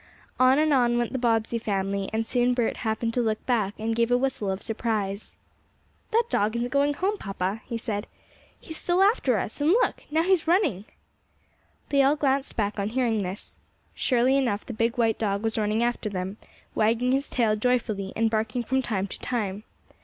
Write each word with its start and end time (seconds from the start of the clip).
On 0.39 0.57
and 0.57 0.73
on 0.73 0.97
went 0.97 1.13
the 1.13 1.19
Bobbsey 1.19 1.59
family, 1.59 2.09
and 2.11 2.25
soon 2.25 2.55
Bert 2.55 2.77
happened 2.77 3.13
to 3.13 3.21
look 3.21 3.45
back, 3.45 3.75
and 3.77 3.95
gave 3.95 4.09
a 4.09 4.17
whistle 4.17 4.49
of 4.49 4.63
surprise. 4.63 5.35
"That 6.09 6.23
dog 6.27 6.55
isn't 6.55 6.71
going 6.71 6.95
home, 6.95 7.17
papa," 7.17 7.61
he 7.67 7.77
said. 7.77 8.07
"He's 8.59 8.77
still 8.77 9.03
after 9.03 9.37
us, 9.37 9.61
and 9.61 9.69
look! 9.69 10.01
now 10.09 10.23
he's 10.23 10.47
running." 10.47 10.85
They 11.89 12.01
all 12.01 12.15
glanced 12.15 12.55
back 12.55 12.79
on 12.79 12.89
hearing 12.89 13.21
this. 13.21 13.55
Surely 13.93 14.35
enough 14.37 14.65
the 14.65 14.73
big 14.73 14.97
white 14.97 15.19
dog 15.19 15.43
was 15.43 15.55
running 15.55 15.83
after 15.83 16.09
them, 16.09 16.37
wagging 16.73 17.11
his 17.11 17.29
tail 17.29 17.55
joyfully, 17.55 18.11
and 18.15 18.31
barking 18.31 18.63
from 18.63 18.81
time 18.81 19.05
to 19.05 19.19
time. 19.19 19.65